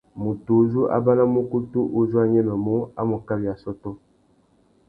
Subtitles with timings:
[0.23, 3.89] Mutu uzú a banamú ukutu uzú a nyêmêmú a mú kawi assôtô.